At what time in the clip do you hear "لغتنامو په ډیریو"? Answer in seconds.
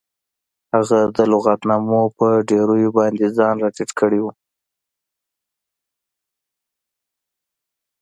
1.31-2.95